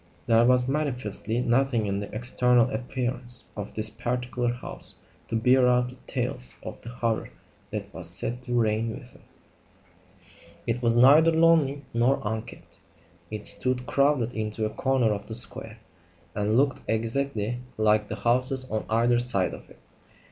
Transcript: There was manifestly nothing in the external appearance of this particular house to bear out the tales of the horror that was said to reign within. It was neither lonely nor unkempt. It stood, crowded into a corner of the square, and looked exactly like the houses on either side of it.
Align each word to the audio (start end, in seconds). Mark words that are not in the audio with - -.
There 0.25 0.43
was 0.47 0.67
manifestly 0.67 1.41
nothing 1.41 1.85
in 1.85 1.99
the 1.99 2.11
external 2.11 2.71
appearance 2.71 3.45
of 3.55 3.75
this 3.75 3.91
particular 3.91 4.51
house 4.51 4.95
to 5.27 5.35
bear 5.35 5.67
out 5.67 5.89
the 5.89 5.97
tales 6.07 6.55
of 6.63 6.81
the 6.81 6.89
horror 6.89 7.29
that 7.69 7.93
was 7.93 8.09
said 8.09 8.41
to 8.41 8.59
reign 8.59 8.89
within. 8.97 9.21
It 10.65 10.81
was 10.81 10.95
neither 10.95 11.29
lonely 11.31 11.85
nor 11.93 12.19
unkempt. 12.25 12.79
It 13.29 13.45
stood, 13.45 13.85
crowded 13.85 14.33
into 14.33 14.65
a 14.65 14.71
corner 14.71 15.13
of 15.13 15.27
the 15.27 15.35
square, 15.35 15.77
and 16.33 16.57
looked 16.57 16.81
exactly 16.87 17.59
like 17.77 18.07
the 18.07 18.15
houses 18.15 18.67
on 18.71 18.85
either 18.89 19.19
side 19.19 19.53
of 19.53 19.69
it. 19.69 19.77